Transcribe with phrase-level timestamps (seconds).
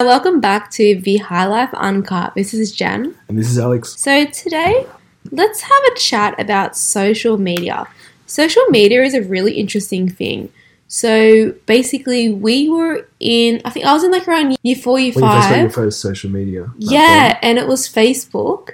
[0.00, 2.34] Welcome back to the High Life Uncut.
[2.34, 3.14] This is Jen.
[3.28, 4.00] And this is Alex.
[4.00, 4.86] So today,
[5.30, 7.86] let's have a chat about social media.
[8.26, 10.50] Social media is a really interesting thing.
[10.88, 15.12] So basically, we were in, I think I was in like around year four, year
[15.12, 16.72] When you first got your first social media.
[16.78, 18.70] Yeah, and it was Facebook.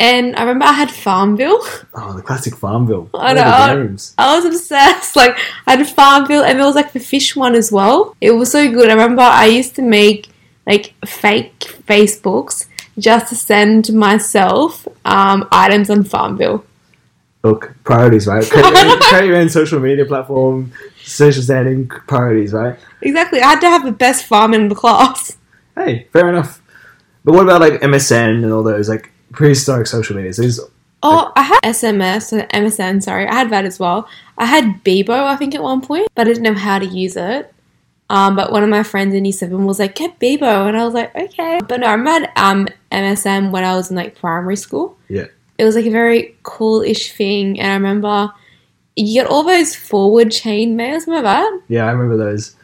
[0.00, 1.62] And I remember I had Farmville.
[1.94, 3.08] Oh, the classic Farmville.
[3.14, 3.96] I know.
[4.18, 5.14] I was obsessed.
[5.14, 5.38] Like
[5.68, 8.16] I had Farmville, and there was like the fish one as well.
[8.20, 8.90] It was so good.
[8.90, 10.28] I remember I used to make
[10.66, 12.66] like fake Facebooks
[12.98, 16.64] just to send myself um, items on Farmville.
[17.44, 18.44] Look, priorities, right?
[18.44, 22.76] Create, create your own social media platform, social standing, priorities, right?
[23.02, 23.40] Exactly.
[23.40, 25.36] I had to have the best farm in the class.
[25.76, 26.60] Hey, fair enough.
[27.24, 30.38] But what about like MSN and all those like prehistoric social medias?
[30.38, 30.60] These
[31.02, 33.28] Oh, I had SMS, MSN, sorry.
[33.28, 34.08] I had that as well.
[34.38, 37.16] I had Bebo, I think, at one point, but I didn't know how to use
[37.16, 37.52] it.
[38.08, 40.68] Um, but one of my friends in Year 7 was like, get Bebo.
[40.68, 41.58] And I was like, okay.
[41.66, 44.96] But no, I remember um, MSN when I was in like primary school.
[45.08, 45.26] Yeah.
[45.58, 47.58] It was like a very cool-ish thing.
[47.58, 48.32] And I remember
[48.94, 51.06] you get all those forward chain mails.
[51.06, 51.60] Remember that?
[51.68, 52.54] yeah, I remember those.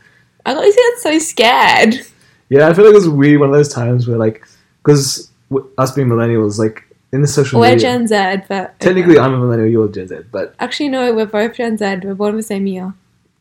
[0.46, 2.06] I got to get so scared.
[2.48, 4.46] Yeah, I feel like it was weird one of those times where like
[4.82, 5.30] because
[5.78, 7.80] us being millennials, like in the social We're media.
[7.80, 9.68] Gen Z, but technically, I'm a millennial.
[9.68, 12.00] You're Gen Z, but actually no, we're both Gen Z.
[12.04, 12.92] We're born the same year.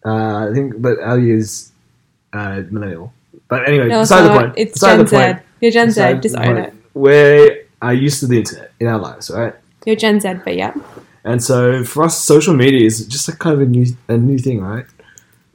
[0.06, 1.71] uh, I think but our year's
[2.34, 3.14] uh, millennial.
[3.48, 4.54] But anyway, No, beside the point.
[4.58, 5.38] It's Gen the point.
[5.38, 5.44] Z.
[5.60, 6.20] You're Gen Z.
[6.22, 6.74] Just own it.
[6.94, 9.54] We are used to the internet in our lives, right?
[9.86, 10.74] You're Gen Z, but yeah.
[11.24, 14.38] And so for us, social media is just like kind of a new a new
[14.38, 14.86] thing, right?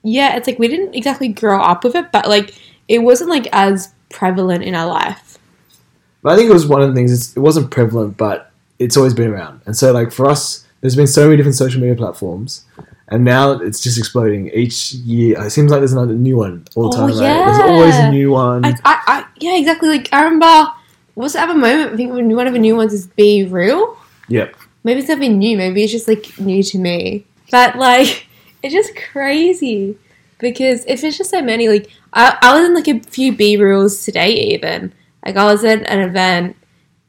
[0.03, 2.55] Yeah, it's like we didn't exactly grow up with it, but like
[2.89, 5.39] it wasn't like as prevalent in our life.
[6.23, 7.13] But I think it was one of the things.
[7.13, 9.61] It's, it wasn't prevalent, but it's always been around.
[9.67, 12.65] And so, like for us, there's been so many different social media platforms,
[13.09, 15.41] and now it's just exploding each year.
[15.45, 17.19] It seems like there's another new one all the Oh, time.
[17.19, 17.45] Right?
[17.47, 18.65] There's always a new one.
[18.65, 19.89] I, I, I, yeah, exactly.
[19.89, 20.71] Like I remember,
[21.15, 21.93] what's the other moment?
[21.93, 23.97] I think one of the new ones is BeReal.
[24.29, 24.55] yep.
[24.85, 25.57] Maybe it's nothing new.
[25.57, 27.27] Maybe it's just like new to me.
[27.51, 28.27] But like,
[28.63, 29.97] it's just crazy
[30.39, 31.69] because if it's just so many.
[31.69, 34.93] Like I, I was in like a few BeReals today, even.
[35.25, 36.57] Like I was at an event.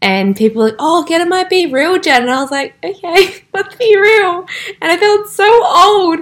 [0.01, 2.21] And people were like, oh, get in my BeReal, Jen.
[2.23, 4.47] And I was like, okay, what's BeReal?
[4.81, 6.19] And I felt so old.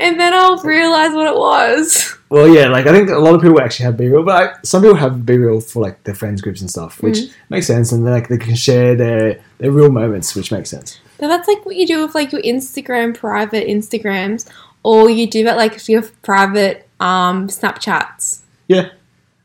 [0.00, 2.14] And then I'll realize what it was.
[2.30, 4.82] Well, yeah, like I think a lot of people actually have BeReal, but like, some
[4.82, 7.32] people have BeReal for like their friends groups and stuff, which Mm.
[7.48, 11.00] makes sense, and then like they can share their their real moments, which makes sense.
[11.16, 14.46] But that's like what you do with like your Instagram private Instagrams,
[14.82, 18.40] or you do that like your private um Snapchats.
[18.66, 18.90] Yeah,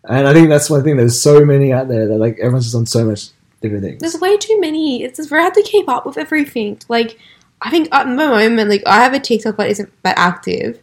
[0.04, 0.98] and I think that's one thing.
[0.98, 3.30] There's so many out there that like everyone's just on so much
[3.64, 4.00] different things.
[4.00, 5.04] There's way too many.
[5.04, 6.80] It's just very hard to keep up with everything.
[6.90, 7.18] Like
[7.62, 10.80] I think at the moment, like I have a TikTok but isn't that active.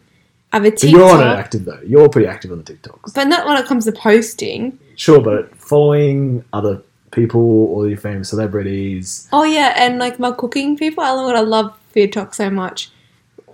[0.51, 1.79] I have a But TikTok, you're on it active though.
[1.85, 3.13] You're pretty active on the TikToks.
[3.13, 4.77] but not when it comes to posting.
[4.97, 6.81] Sure, but following other
[7.11, 9.27] people or your famous celebrities.
[9.31, 12.91] Oh yeah, and like my cooking people, oh, I love I love FoodTok so much.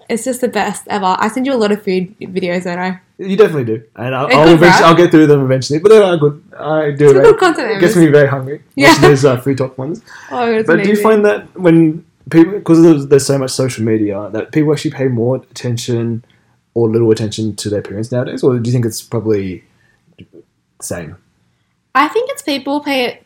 [0.09, 1.15] It's just the best ever.
[1.19, 3.01] I send you a lot of food videos, don't I?
[3.19, 4.83] You definitely do, and I'll, I'll, eventually.
[4.83, 5.79] I'll get through them eventually.
[5.79, 6.43] But they are good.
[6.55, 7.05] I do.
[7.09, 7.23] It's it.
[7.23, 7.71] good content.
[7.71, 8.61] It gets me very hungry.
[8.75, 8.89] Yeah.
[8.89, 10.01] Watching those uh, FoodTok ones.
[10.29, 13.83] Oh, it's But do you find that when people, because there's, there's so much social
[13.83, 16.23] media, that people actually pay more attention
[16.75, 19.63] or little attention to their appearance nowadays, or do you think it's probably
[20.17, 20.25] the
[20.79, 21.17] same?
[21.95, 23.21] I think it's people pay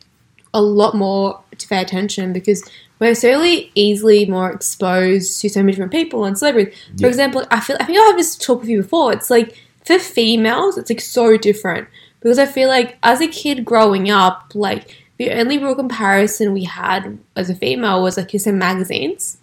[0.54, 2.66] a lot more to pay attention because
[2.98, 3.42] we're so
[3.74, 6.74] easily more exposed to so many different people and celebrities.
[6.96, 7.08] For Yeah.
[7.08, 9.12] example, I feel I think I have this talk with you before.
[9.12, 11.88] It's like for females, it's like so different
[12.20, 16.64] because I feel like as a kid growing up, like the only real comparison we
[16.64, 19.38] had as a female was like just in magazines,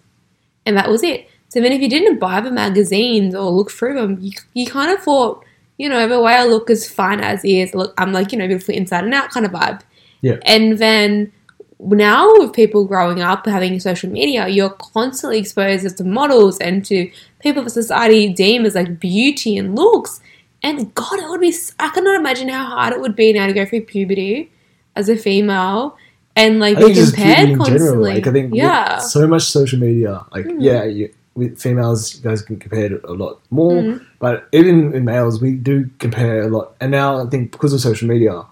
[0.66, 1.30] and that was it.
[1.50, 4.92] So then, if you didn't buy the magazines or look through them, you, you kind
[4.92, 5.44] of thought,
[5.78, 7.74] you know, the way I look is fine as is.
[7.74, 9.82] Look, I'm like, you know, beautiful inside and out kind of vibe.
[10.22, 10.38] Yeah.
[10.46, 11.32] And then
[11.80, 17.10] now with people growing up having social media, you're constantly exposed to models and to
[17.40, 20.20] people of society deem as like beauty and looks.
[20.62, 23.54] And God, it would be, I cannot imagine how hard it would be now to
[23.54, 24.52] go through puberty
[24.96, 25.98] as a female
[26.36, 27.78] and like be compared constantly.
[27.80, 28.02] general.
[28.02, 28.98] Like I think yeah.
[29.00, 30.26] so much social media.
[30.34, 30.58] Like Mm.
[30.60, 33.82] yeah, you, with females, you guys can compare a lot more.
[33.82, 34.06] Mhm.
[34.20, 36.76] But even in males, we do compare a lot.
[36.82, 38.44] And now I think because of social media,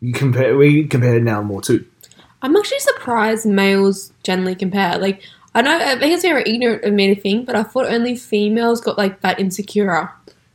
[0.00, 0.56] you compare.
[0.56, 1.84] We compare now more too.
[2.42, 4.98] I'm actually surprised males generally compare.
[4.98, 5.22] Like,
[5.54, 8.16] I know, I think it's very ignorant of me to think, but I thought only
[8.16, 10.10] females got like that insecure.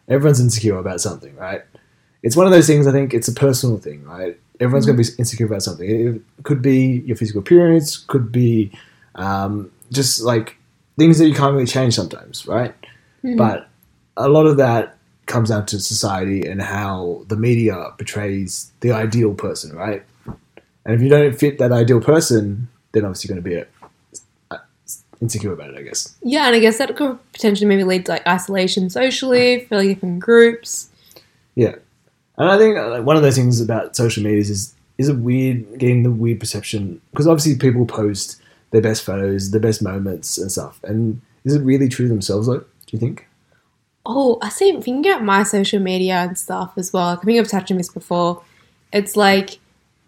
[0.07, 1.61] Everyone's insecure about something, right?
[2.23, 2.87] It's one of those things.
[2.87, 4.39] I think it's a personal thing, right?
[4.59, 5.89] Everyone's going to be insecure about something.
[5.89, 8.71] It could be your physical appearance, could be
[9.15, 10.55] um, just like
[10.97, 12.73] things that you can't really change sometimes, right?
[13.23, 13.38] Mhm.
[13.38, 13.67] But
[14.17, 19.33] a lot of that comes down to society and how the media portrays the ideal
[19.33, 20.03] person, right?
[20.85, 24.19] And if you don't fit that ideal person, then obviously you're going to be
[24.51, 24.57] uh,
[25.21, 26.15] insecure about it, I guess.
[26.21, 29.95] Yeah, and I guess that could potentially maybe lead to like isolation socially feeling like
[29.95, 30.89] different groups.
[31.55, 31.75] Yeah,
[32.37, 35.17] and I think uh, like, one of those things about social media is is it
[35.17, 38.41] weird getting the weird perception because obviously people post
[38.71, 42.47] their best photos, their best moments and stuff, and is it really true to themselves?
[42.47, 43.27] Though, do you think?
[44.05, 44.71] Oh, I see.
[44.71, 47.07] Thinking about my social media and stuff as well.
[47.07, 48.43] I think I've touched on this before.
[48.93, 49.59] It's like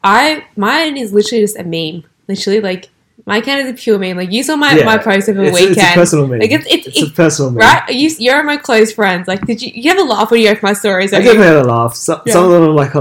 [0.03, 2.03] I mine is literally just a meme.
[2.27, 2.89] Literally, like
[3.25, 4.15] my account is a pure meme.
[4.17, 5.77] Like you saw my, Yeah, my post over the weekend.
[5.77, 6.39] it's a personal meme.
[6.39, 7.59] Like it's it's, It's a personal meme.
[7.61, 7.89] right.
[7.89, 9.27] You you're my close friends.
[9.27, 11.11] Like did you you have a laugh when you open my stories?
[11.13, 11.31] I don't you?
[11.33, 11.95] definitely had a laugh.
[11.95, 12.33] So, Yeah.
[12.33, 12.93] Some of them are like,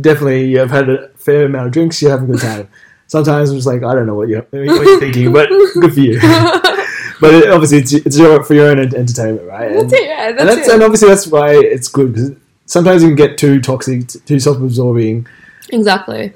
[0.00, 2.68] definitely, you've had a fair amount of drinks, you're having a good time.
[3.08, 5.98] Sometimes I'm just like, I don't know what you're, what you're thinking, but good for
[6.00, 6.20] you.
[7.20, 9.68] but it, obviously, it's, it's your, for your own entertainment, right?
[9.72, 10.04] That's And, it.
[10.04, 10.74] Yeah, and, that's, that's, it.
[10.74, 12.30] and obviously, that's why it's good because
[12.66, 15.26] sometimes you can get too toxic, too self absorbing.
[15.72, 16.32] Exactly.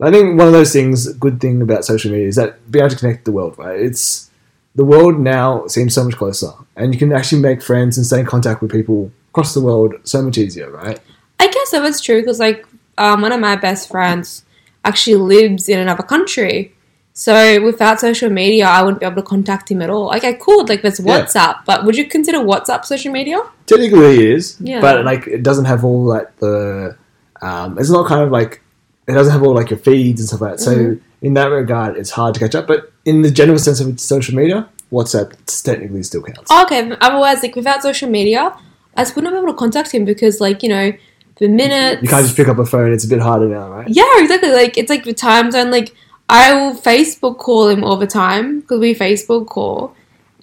[0.00, 2.90] I think one of those things, good thing about social media is that being able
[2.90, 3.80] to connect the world, right?
[3.80, 4.30] It's
[4.74, 8.20] the world now seems so much closer, and you can actually make friends and stay
[8.20, 10.98] in contact with people across the world so much easier, right?
[11.38, 12.66] I guess that was true because like
[12.98, 14.44] um, one of my best friends
[14.84, 16.72] actually lives in another country.
[17.16, 20.06] So without social media, I wouldn't be able to contact him at all.
[20.06, 21.20] Like I could, like there's Yeah.
[21.24, 23.38] WhatsApp, but would you consider WhatsApp social media?
[23.66, 24.80] Technically, it is, Yeah.
[24.80, 26.96] but like it doesn't have all like the.
[27.44, 28.60] Um, it's not kind of like
[29.06, 30.60] it doesn't have all like your feeds and stuff like that.
[30.60, 31.00] So Mhm.
[31.20, 32.66] in that regard, it's hard to catch up.
[32.66, 35.32] But in the general sense of social media, WhatsApp
[35.62, 36.50] technically still counts.
[36.62, 38.52] Okay, otherwise, like without social media,
[38.96, 40.92] I just wouldn't be able to contact him because, like, you know,
[41.38, 42.02] the minutes.
[42.02, 42.92] You can't just pick up a phone.
[42.92, 43.88] It's a bit harder now, right?
[43.88, 44.52] Yeah, exactly.
[44.52, 45.70] Like it's like the time zone.
[45.70, 45.92] Like
[46.28, 49.94] I will Facebook call him all the time because we Facebook call,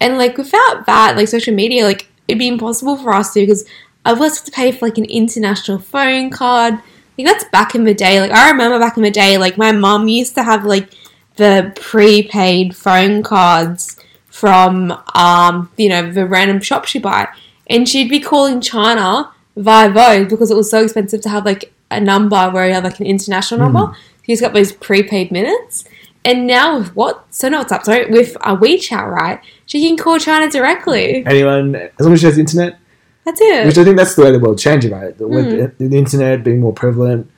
[0.01, 3.65] and like without that, like social media, like it'd be impossible for us to because
[4.05, 6.73] I was to pay for like an international phone card.
[6.73, 6.81] I
[7.17, 8.19] Like that's back in the day.
[8.19, 10.89] Like I remember back in the day, like my mum used to have like
[11.35, 17.27] the prepaid phone cards from um you know the random shop she buy,
[17.67, 21.73] and she'd be calling China via those because it was so expensive to have like
[21.91, 23.95] a number where you have like an international number.
[24.23, 25.85] He's got those prepaid minutes.
[26.23, 27.25] And now with what?
[27.31, 29.41] So not WhatsApp, sorry, with a WeChat, right?
[29.65, 31.25] She can call China directly.
[31.25, 32.79] Anyone, as long as she has internet,
[33.25, 33.65] That's it.
[33.65, 35.15] which I think that's the way the world's changing, right?
[35.19, 37.29] With the, the internet being more prevalent,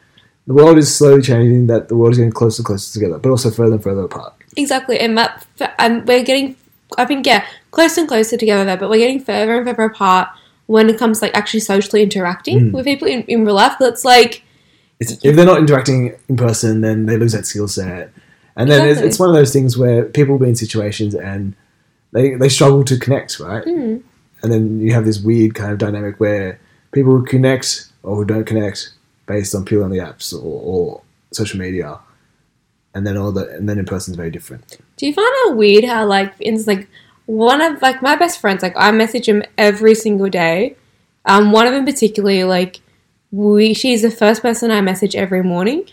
[0.47, 1.68] the world is slowly changing.
[1.68, 4.33] That the world is getting closer and closer together, but also further and further apart.
[4.56, 5.45] Exactly, and that
[5.80, 6.56] and we're getting,
[6.97, 10.30] I think, yeah, closer and closer together there, but we're getting further and further apart
[10.68, 12.71] when it comes to like actually socially interacting Mm.
[12.71, 13.75] with people in, in real life.
[13.79, 14.44] That's like,
[15.00, 18.13] It's, if they're not interacting in person, then they lose that skill set.
[18.56, 19.07] And then it's, Exactly.
[19.09, 21.56] it's one of those things where people will be in situations and
[22.13, 23.65] they, they struggle to connect, right?
[23.65, 24.01] mm,
[24.43, 26.59] And then you have this weird kind of dynamic where
[26.91, 28.91] people who connect or who don't connect
[29.25, 31.01] based on purely on the apps or, or
[31.31, 31.97] social media,
[32.93, 34.77] and then all the and then in person is very different.
[34.97, 36.87] do you find it weird how like it's like
[37.25, 40.75] one of like my best friends, like I message him every single day.
[41.25, 42.81] Um, one of them particularly, like
[43.31, 45.87] we, she's the first person I message every morning.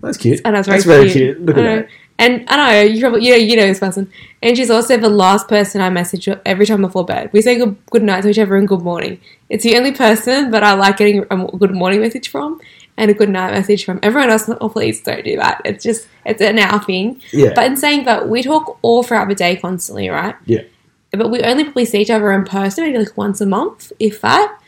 [0.00, 0.40] That's cute.
[0.44, 1.36] And that's very, That's very cute.
[1.36, 1.46] cute.
[1.46, 1.88] Look at that.
[2.20, 4.12] And I know you probably you know you know this person,
[4.42, 7.30] and she's also the last person I message every time before bed.
[7.32, 9.18] We say good good night to each other and good morning.
[9.48, 12.60] It's the only person that I like getting a good morning message from
[12.98, 14.00] and a good night message from.
[14.02, 15.62] Everyone else, oh please don't do that.
[15.64, 17.22] It's just it's an our thing.
[17.32, 17.54] Yeah.
[17.54, 20.36] But in saying that, we talk all throughout the day constantly, right?
[20.44, 20.64] Yeah.
[21.12, 24.20] But we only probably see each other in person maybe like once a month, if
[24.20, 24.59] that.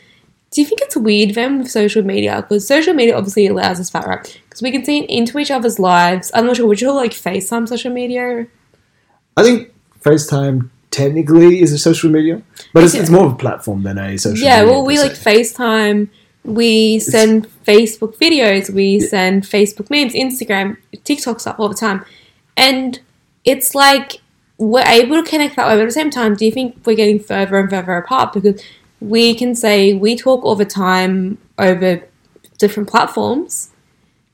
[0.53, 2.37] Do you think it's weird then with social media?
[2.43, 4.41] Because social media obviously allows us that, right?
[4.47, 6.29] Because we can see into each other's lives.
[6.35, 8.45] I'm not sure, would you call, like FaceTime social media?
[9.35, 13.81] I think FaceTime technically is a social media, but it's, it's more of a platform
[13.81, 14.71] than a social yeah, media.
[14.71, 15.33] well, we like se.
[15.33, 16.09] FaceTime.
[16.43, 18.69] We send Facebook videos.
[18.69, 22.05] We send Facebook memes, Instagram, TikToks up all the time.
[22.55, 22.99] And
[23.43, 24.21] it's like
[24.59, 26.95] we're able to connect that way, but at the same time, do you think we're
[26.95, 28.33] getting further and further apart?
[28.33, 28.61] Because
[29.03, 32.01] we can say we talk all the time over
[32.57, 33.69] different platforms.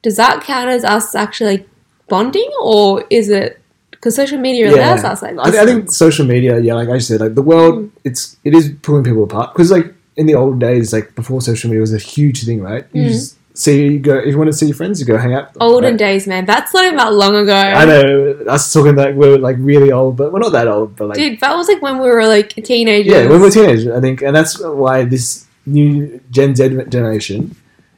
[0.01, 1.69] Does that count as us actually like
[2.07, 3.59] bonding, or is it
[3.91, 7.19] because social media allows us like I, I think social media, yeah, like I said,
[7.19, 7.91] like the world, Mm.
[8.03, 11.69] it's it is pulling people apart because like in the old days, like before social
[11.69, 12.85] media was a huge thing, right?
[12.93, 13.07] You Mm.
[13.09, 15.51] just see, you go if you want to see your friends, you go hang out.
[15.59, 15.99] olden right?
[15.99, 16.45] days, man.
[16.45, 17.55] That's not even that long ago.
[17.55, 20.95] I know us talking like we're like really old, but we're not that old.
[20.95, 23.11] But like Dude, that was like when we were like teenagers.
[23.11, 27.55] yeah, when we were teenagers, I think, and that's why this new Gen Z generation,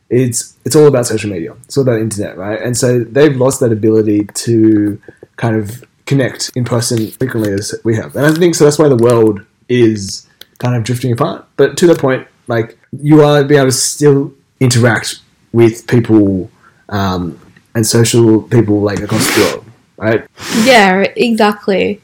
[0.10, 1.56] it's it's all about social media.
[1.66, 2.60] It's all about internet, right?
[2.60, 5.00] And so they've lost that ability to
[5.38, 8.16] kind of connect in person frequently as we have.
[8.16, 8.66] And I think so.
[8.66, 10.28] That's why the world is
[10.58, 11.46] kind of drifting apart.
[11.56, 15.22] But to that point, like you are be able to still interact
[15.54, 16.50] with people
[16.90, 17.40] um,
[17.76, 19.66] and social people like across the world,
[19.98, 20.26] right?
[20.64, 22.02] Yeah, exactly.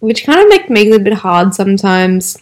[0.00, 2.36] Which kind of make makes it a bit hard sometimes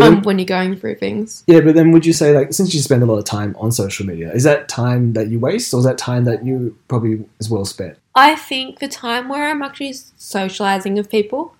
[0.00, 1.42] um, then- when you're going through things.
[1.46, 3.72] yeah, but then would you say like since you spend a lot of time on
[3.72, 7.24] social media, is that time that you waste, or is that time that you probably
[7.40, 7.96] as well spent?
[8.14, 11.54] I think the time where I'm actually socializing with people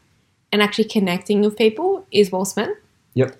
[0.52, 2.76] and actually connecting with people is well spent.
[3.14, 3.36] Yep.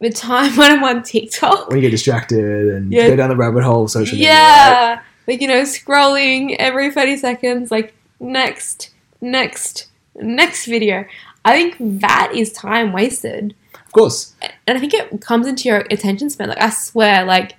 [0.00, 3.08] The time when I'm on TikTok, When you get distracted and Yeah.
[3.08, 4.28] go down the rabbit hole of social media.
[4.30, 4.36] right?
[4.36, 8.90] yeah, like you know, scrolling every 30 seconds, like next,
[9.20, 11.04] next, next video.
[11.44, 13.54] I think that is time wasted.
[13.74, 14.34] Of course.
[14.66, 16.48] and I think it comes into your attention span.
[16.50, 17.56] Like I swear, like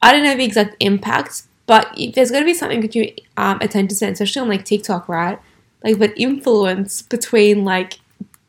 [0.00, 3.58] I don't know the exact impact, but there's going to be something with your um,
[3.60, 5.38] attention span, especially on like TikTok, right?
[5.84, 7.98] Like the influence between like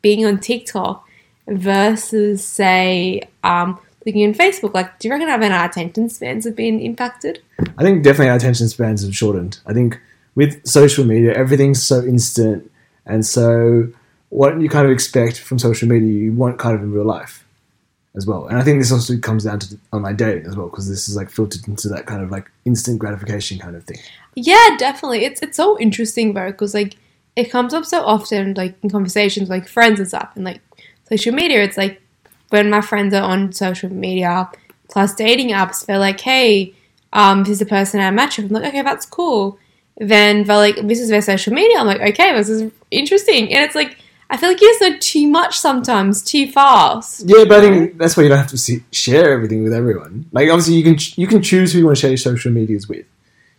[0.02, 1.03] being on TikTok
[1.46, 4.74] versus say um, looking on Facebook.
[4.74, 7.42] Like, do you reckon having our attention spans have been impacted?
[7.78, 9.60] I think definitely our attention spans have shortened.
[9.66, 10.00] I think
[10.34, 12.70] with social media, everything's so instant,
[13.06, 13.88] and so
[14.30, 17.44] what you kind of expect from social media, you want kind of in real life
[18.16, 18.46] as well.
[18.46, 21.14] And I think this also comes down to online dating as well, because this is
[21.16, 23.98] like filtered into that kind of like instant gratification kind of thing.
[24.34, 25.24] Yeah, definitely.
[25.24, 26.96] It's it's so interesting though, because like
[27.36, 30.60] it comes up so often, like in conversations, like friends and stuff, and like
[31.08, 31.62] social media.
[31.62, 32.00] It's like
[32.50, 34.50] when my friends are on social media
[34.90, 36.74] plus dating apps, they're like, "Hey,
[37.12, 39.58] um, this is the person I match with." I'm like, "Okay, that's cool."
[39.98, 43.64] Then they're like, "This is their social media." I'm like, "Okay, this is interesting," and
[43.64, 43.98] it's like.
[44.30, 47.24] I feel like you just know too much sometimes, too fast.
[47.26, 50.24] Yeah, but I think that's why you don't have to see, share everything with everyone.
[50.32, 52.50] Like obviously, you can ch- you can choose who you want to share your social
[52.50, 53.04] medias with.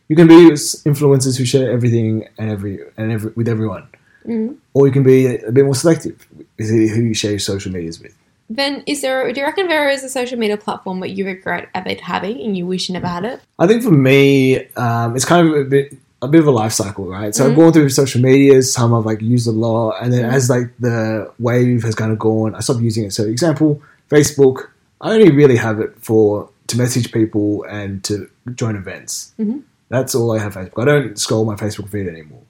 [0.10, 3.88] You can be influencers who share everything and every and every, with everyone,
[4.28, 4.56] Mhm.
[4.74, 6.28] or you can be a, bit more selective
[6.58, 8.14] with who who you share your social medias with.
[8.50, 9.32] Then, is there?
[9.34, 12.56] Do you reckon there is a social media platform that you regret ever having and
[12.58, 13.40] you wish you never had it?
[13.58, 16.72] I think for me, um, it's kind of a bit a bit of a life
[16.72, 17.36] cycle, right?
[17.36, 17.56] So I've Mhm.
[17.56, 20.34] gone through social media, some I've like used a lot, and then Mhm.
[20.34, 23.14] as like the wave has kind of gone, I stopped using it.
[23.14, 24.68] So example, Facebook,
[25.02, 29.34] I only really have it for to message people and to join events.
[29.40, 29.62] Mhm.
[29.90, 30.82] That's all I have Facebook.
[30.82, 32.42] I don't scroll my Facebook feed anymore.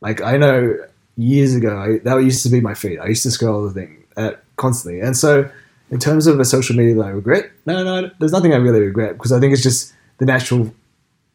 [0.00, 0.76] Like I know
[1.18, 2.98] years ago, I, that used to be my feed.
[2.98, 5.50] I used to scroll the thing uh, constantly, and so
[5.90, 8.80] in terms of a social media that I regret, no, no, there's nothing I really
[8.80, 10.74] regret because I think it's just the natural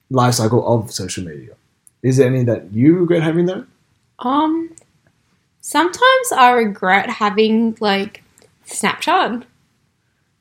[0.09, 1.55] life cycle of social media.
[2.01, 3.65] Is there any that you regret having though?
[4.19, 4.75] Um,
[5.61, 8.23] sometimes I regret having like
[8.67, 9.43] Snapchat.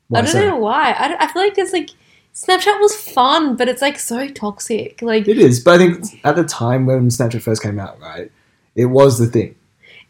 [0.09, 0.47] Why I don't so?
[0.47, 0.91] know why.
[0.91, 1.89] I, I feel like it's like
[2.33, 5.01] Snapchat was fun, but it's like so toxic.
[5.01, 8.31] Like It is, but I think at the time when Snapchat first came out, right,
[8.75, 9.55] it was the thing,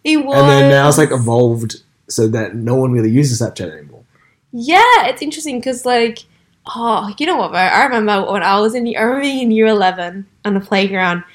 [0.04, 1.76] it was, and then now it's like evolved
[2.08, 4.04] so that no one really uses Snapchat anymore.
[4.52, 6.20] yeah, it's interesting because like.
[6.66, 7.52] Oh, you know what?
[7.52, 7.60] Bro?
[7.60, 11.26] I remember when I was in, I remember being in year eleven on the playground,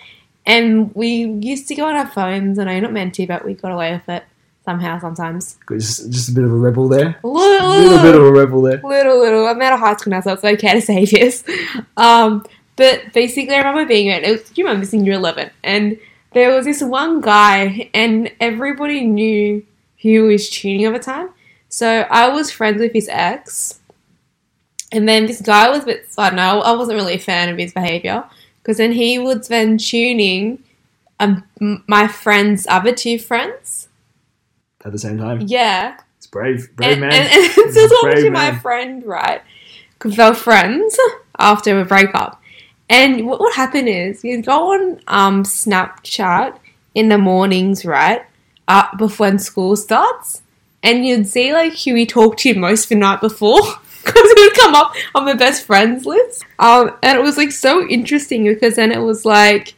[0.47, 2.56] and we used to go on our phones.
[2.56, 4.25] And I'm not meant to, but we got away with it
[4.64, 4.99] somehow.
[4.99, 7.20] Sometimes, Just, just a bit of a rebel there.
[7.23, 8.80] a little, little bit of a rebel there.
[8.82, 9.47] little, little.
[9.47, 11.44] I'm out of high school now, so it's okay to say this.
[11.99, 14.25] Um, but basically, I remember being in.
[14.25, 15.99] It was, you remember this in year eleven, and
[16.32, 19.64] there was this one guy, and everybody knew
[20.02, 21.30] who was tuning the time.
[21.68, 23.80] So I was friends with his ex,
[24.92, 26.06] and then this guy was a bit.
[26.16, 26.61] I don't know.
[26.61, 28.25] I wasn't really a fan of his behavior
[28.62, 30.62] because then he was then tuning
[31.20, 31.44] um,
[31.87, 33.88] my friend's other two friends.
[34.85, 37.12] At the same time, Yeah, it's brave, brave and, man.
[37.12, 39.42] and, and so talking Brave to my friend, right?
[39.94, 40.99] Because they were friends
[41.38, 42.38] after a breakup.
[42.90, 46.59] And what would happen is you'd go on um, Snapchat
[46.95, 48.25] in the mornings, right?
[48.66, 50.42] Uh, before when school starts.
[50.83, 53.61] And you'd see like who he talked to you most the night before.
[54.04, 56.42] Because it would come up on my best friends list.
[56.59, 59.75] Um, and it was like so interesting because then it was like,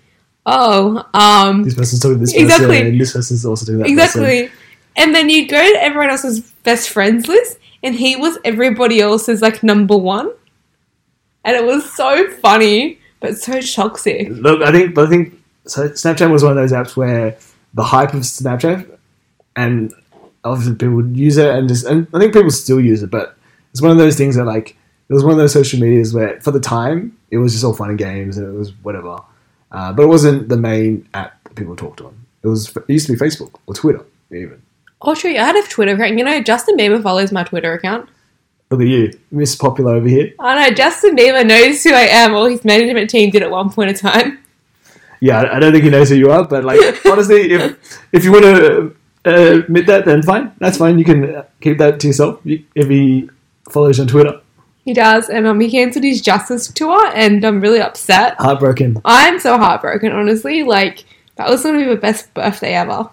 [0.46, 2.80] oh, um, this person's talking to this person, Exactly.
[2.80, 3.86] and this person's also doing that.
[3.88, 4.22] person.
[4.22, 4.50] Exactly.
[4.94, 9.42] And then you'd go to everyone else's best friends list, and he was everybody else's
[9.42, 10.30] like number one.
[11.44, 14.28] And it was so funny, but so toxic.
[14.30, 15.34] Look, I think, but I think
[15.66, 15.88] so.
[15.88, 17.36] Snapchat was one of those apps where
[17.74, 18.98] the hype of Snapchat,
[19.56, 19.92] and
[20.44, 23.36] obviously people would use it, and just, and I think people still use it, but
[23.70, 24.76] it's one of those things that like
[25.08, 27.74] it was one of those social medias where for the time it was just all
[27.74, 29.18] fun and games and it was whatever,
[29.72, 32.14] uh, but it wasn't the main app that people talked on.
[32.42, 34.62] It was it used to be Facebook or Twitter even.
[35.02, 35.30] Oh, true.
[35.30, 36.18] I had a Twitter account.
[36.18, 38.08] You know, Justin Bieber follows my Twitter account.
[38.70, 40.32] Look at you, Miss Popular over here.
[40.38, 43.70] I know Justin Bieber knows who I am, or his management team did at one
[43.70, 44.38] point in time.
[45.18, 47.76] Yeah, I- don't think he knows who you are, but like honestly, if
[48.12, 48.96] if you want to
[49.26, 50.52] uh, admit that, then fine.
[50.58, 51.00] That's fine.
[51.00, 52.40] You can uh, keep that to yourself.
[52.44, 53.28] If he
[53.68, 54.40] follows you on Twitter.
[54.84, 58.36] He does, and um, he cancelled his Justice tour, and I'm really upset.
[58.38, 59.02] Heartbroken.
[59.04, 60.62] I'm so heartbroken, honestly.
[60.62, 63.10] Like that was gonna be the best birthday ever.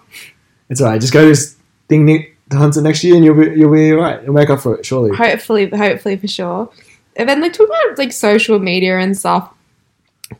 [0.70, 1.00] It's alright.
[1.00, 1.56] Just go to this
[1.88, 2.06] thing
[2.50, 4.22] to Hunter next year, and you'll be you'll be alright.
[4.24, 5.16] You'll make up for it, surely.
[5.16, 6.70] Hopefully, hopefully for sure.
[7.16, 9.52] And then like talk about like social media and stuff.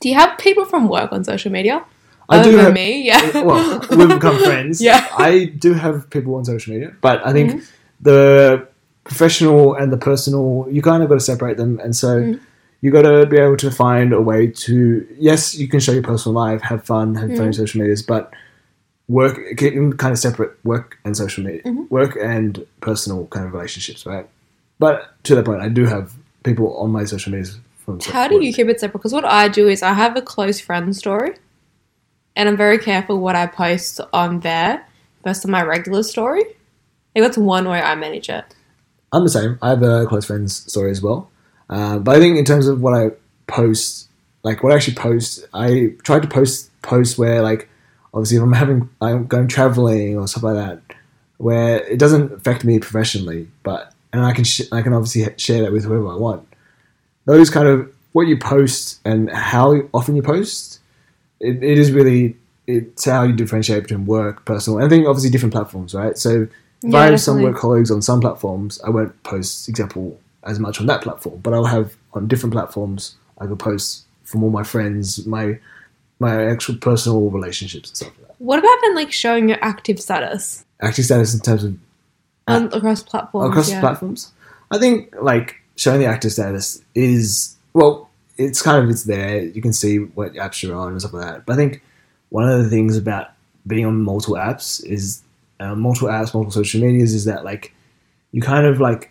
[0.01, 1.85] Do you have people from work on social media?
[2.31, 2.73] I Other do have.
[2.75, 3.31] me, yeah.
[3.43, 4.83] well, we've become friends.
[4.83, 5.07] Yeah.
[5.17, 7.65] I do have people on social media, but I think Mm-hmm.
[8.03, 8.69] the
[9.05, 12.41] professional and the personal, you kind of got to separate them, and so Mm.
[12.83, 15.07] you got to be able to find a way to.
[15.19, 17.37] Yes, you can show your personal life, have fun, have Mm.
[17.39, 18.31] fun on social medias, but
[19.09, 20.57] work keep them kind of separate.
[20.65, 21.85] Work and social media, Mm-hmm.
[21.89, 24.27] work and personal kind of relationships, right?
[24.79, 26.13] But to that point, I do have
[26.45, 28.01] people on my social medias from.
[28.01, 28.45] How do work.
[28.45, 28.99] you keep it separate?
[29.01, 31.35] Because what I do is I have a close friend story,
[32.37, 34.87] and I'm very careful what I post on there
[35.25, 36.45] versus my regular story.
[37.15, 38.45] Like that's one way I manage it.
[39.13, 39.59] I'm the same.
[39.63, 41.31] I have a close friends story as well.
[41.71, 43.11] Uh, but I think in terms of what I
[43.47, 44.09] post,
[44.45, 47.69] like what I actually post, I try to post post where like
[48.15, 50.81] obviously if I'm having I'm going traveling or stuff like that,
[51.39, 55.63] where it doesn't affect me professionally, but and I can sh- I can obviously share
[55.63, 56.47] that with whoever I want.
[57.27, 60.81] Those kind of what you post and how often you post,
[61.41, 62.37] it, it is really
[62.67, 66.17] it's how you differentiate between work, personal, and I think obviously different platforms, right?
[66.19, 66.51] So if
[66.83, 70.81] Yeah, I have some work colleagues on some platforms, I won't post example as much
[70.81, 73.17] on that platform, but I'll have on different platforms.
[73.39, 75.59] I could post from all my friends, my
[76.19, 78.35] my actual personal relationships and stuff like that.
[78.39, 81.77] What about then like showing your active status Active status in terms of
[82.47, 83.51] on, across platforms?
[83.51, 83.81] across yeah.
[83.81, 84.33] platforms.
[84.71, 89.43] I think like showing the active status is well, it's kind of it's there.
[89.43, 91.47] You can see what apps you're on and stuff like that.
[91.47, 91.83] But I think
[92.29, 93.31] one of the things about
[93.67, 95.23] being on multiple apps is
[95.59, 97.75] uh, multiple apps, multiple social medias is that like
[98.31, 99.11] you kind of like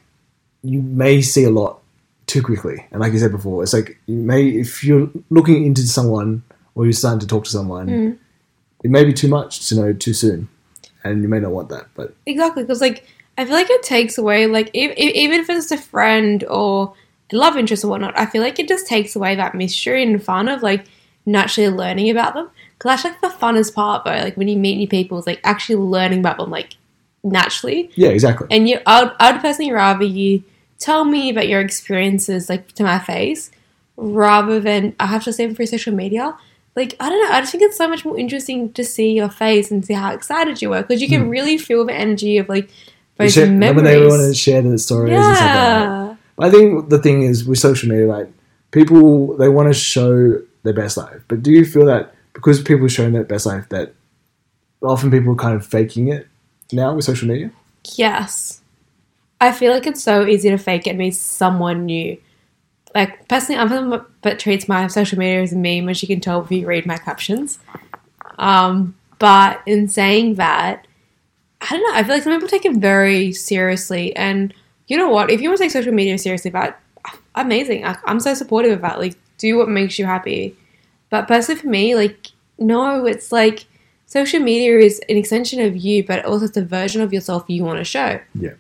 [0.64, 1.82] you may see a lot
[2.28, 2.86] too quickly.
[2.92, 6.44] And like you said before, it's like you may if you're looking into someone
[6.78, 8.18] or you're starting to talk to someone, Mm.
[8.84, 10.48] it may be too much to know too soon,
[11.04, 11.86] and you may not want that.
[11.96, 13.06] But Exactly, because like
[13.38, 16.94] I feel like it takes away like e- e- even if it's a friend or
[17.32, 20.48] love interest or whatnot, I feel like it just takes away that mystery and fun
[20.48, 20.86] of like
[21.26, 22.50] naturally learning about them.
[22.78, 25.42] Because that's like the funnest part though, like when you meet new people, it's like
[25.44, 26.76] actually learning about them like
[27.24, 27.90] naturally.
[27.96, 28.48] yeah, exactly.
[28.52, 30.44] And you, I would, I would personally rather you
[30.80, 33.50] tell me about your experiences like to my face
[33.98, 36.36] rather than I have to say them through social media.
[36.78, 39.30] Like I don't know, I just think it's so much more interesting to see your
[39.30, 41.30] face and see how excited you were because you can hmm.
[41.30, 42.70] really feel the energy of like
[43.18, 43.76] those share- memories.
[43.76, 45.82] when they want to share the stories and stuff like that.
[45.82, 48.32] yeah, I think the thing is with social media, like
[48.70, 52.86] people they want to show their best life, but do you feel that because people
[52.86, 53.96] are showing their best life, that
[54.84, 56.28] often people are kind of faking it
[56.72, 57.50] now with social media?
[57.96, 58.62] yes.
[59.40, 62.18] I feel like it's so easy to fake it and be someone new.
[62.96, 66.44] Like personally, I'm that treats my social media as a meme, as you can tell
[66.44, 67.60] if you read my captions.
[68.38, 70.88] Um, but in saying that,
[71.62, 72.00] I don't know.
[72.00, 74.54] I feel like some people take it very seriously, and
[74.88, 75.32] you know what?
[75.32, 76.80] If you want to take social media seriously, that
[77.36, 77.86] amazing.
[77.86, 79.00] I, I'm so supportive of that.
[79.00, 80.56] Like, do what makes you happy.
[81.10, 83.66] But personally, for me, like, no, it's like
[84.06, 87.64] social media is an extension of you, but also it's a version of yourself you
[87.64, 88.20] want to show.
[88.36, 88.54] Yeah.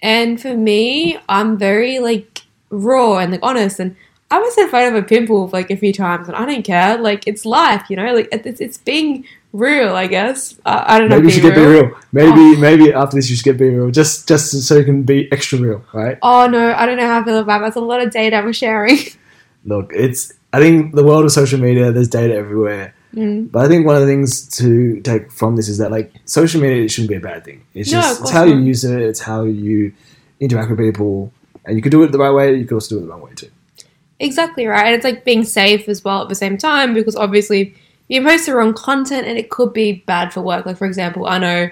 [0.00, 2.42] And for me, I'm very like
[2.74, 3.96] raw and like honest, and
[4.30, 6.98] I was in front of a pimple like a few times, and I don't care.
[6.98, 8.14] Like it's life, you know.
[8.14, 10.58] Like it's it's being real, I guess.
[10.64, 11.16] Uh, I don't know.
[11.16, 11.82] Maybe you should get BeReal.
[11.82, 11.98] real.
[12.12, 15.58] Maybe maybe after this you should get BeReal, just just so you can be extra
[15.58, 16.18] real, right?
[16.22, 17.66] Oh no, I don't know how I feel about that.
[17.66, 18.98] That's a lot of data I'm sharing.
[19.64, 22.94] Look, it's I think the world of social media, there's data everywhere.
[23.14, 23.50] Mm.
[23.52, 26.60] But I think one of the things to take from this is that like social
[26.60, 27.64] media it shouldn't be a bad thing.
[27.72, 29.92] It's No, just it's how you use it, it's how you
[30.40, 31.32] interact with people,
[31.64, 32.54] and you can do it the right way.
[32.56, 33.50] You can also do it the wrong way too.
[34.20, 34.86] Exactly right.
[34.86, 37.74] And it's like being safe as well at the same time because obviously
[38.08, 40.66] you post the wrong content and it could be bad for work.
[40.66, 41.70] Like, for example, I know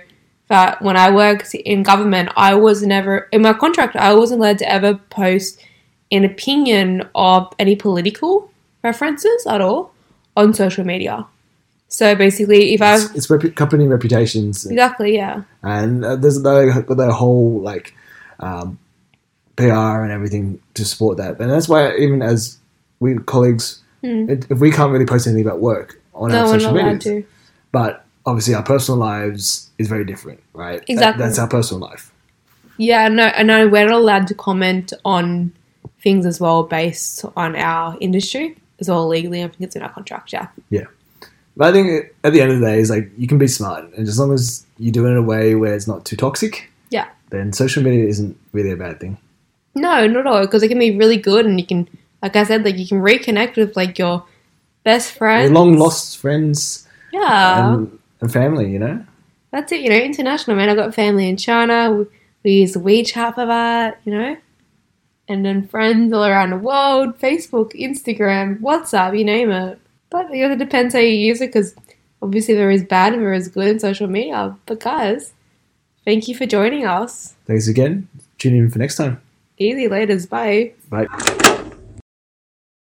[0.48, 4.58] that when I worked in government, I was never, in my contract, I wasn't allowed
[4.58, 5.60] to ever post
[6.10, 8.50] an opinion of any political
[8.82, 9.94] references at all
[10.36, 11.26] on social media.
[11.88, 16.84] So basically, if I It's, it's repu- company reputations, exactly, yeah, and uh, there's the,
[16.88, 17.94] the whole like
[18.40, 18.78] um,
[19.56, 21.38] PR and everything to support that.
[21.40, 22.58] And that's why even as
[23.00, 24.28] we colleagues, Hmm.
[24.28, 27.22] it, if we can't really post anything about work on no, our social media,
[27.70, 30.80] but obviously our personal lives is very different, right?
[30.80, 31.24] That- Exactly.
[31.24, 32.10] that's our personal life.
[32.78, 35.52] Yeah, no, and no, we're not allowed to comment on
[36.02, 39.44] things as well based on our industry as well legally.
[39.44, 40.32] I think it's in our contract.
[40.32, 40.48] Yeah.
[40.70, 40.86] Yeah.
[41.56, 43.84] But I think at the end of the day, is like you can be smart,
[43.96, 46.72] and as long as you do it in a way where it's not too toxic,
[46.90, 47.06] Yeah.
[47.30, 49.18] then social media isn't really a bad thing.
[49.74, 50.40] No, not at all.
[50.42, 51.88] Because it can be really good, and you can,
[52.22, 54.24] like I said, like you can reconnect with like your
[54.84, 59.04] best friends, Your long lost friends Yeah, and, and family, you know?
[59.50, 59.80] that's it.
[59.80, 60.68] You know, international man.
[60.68, 61.92] I got family in China.
[61.92, 62.06] We,
[62.42, 64.00] we use WeChat for that.
[64.04, 64.36] You know,
[65.28, 67.18] and then friends all around the world.
[67.18, 69.78] Facebook, Instagram, WhatsApp, you name it.
[70.10, 71.48] But it depends how you use it.
[71.48, 71.74] Because
[72.20, 74.56] obviously there is bad and there is good in social media.
[74.66, 75.32] But guys,
[76.04, 77.34] thank you for joining us.
[77.46, 78.08] Thanks again.
[78.38, 79.20] Tune in for next time.
[79.62, 80.28] Easy laters.
[80.28, 80.72] Bye.
[80.90, 81.58] Bye.